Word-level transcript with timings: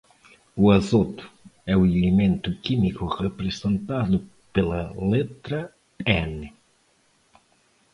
O 0.63 0.65
azoto 0.79 1.25
é 1.73 1.75
o 1.77 1.85
elemento 1.91 2.49
químico 2.65 3.03
representado 3.23 4.17
pela 4.53 4.81
letra 5.11 5.59
N. 6.33 6.39